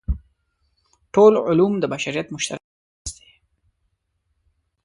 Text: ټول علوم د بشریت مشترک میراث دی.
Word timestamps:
ټول 1.13 1.33
علوم 1.47 1.73
د 1.79 1.83
بشریت 1.93 2.27
مشترک 2.35 2.63
میراث 2.73 3.11
دی. 3.17 3.29